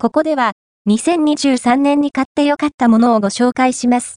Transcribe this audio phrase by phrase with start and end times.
[0.00, 0.52] ここでは、
[0.88, 4.16] 2023年に買ってよかったものをご紹介します。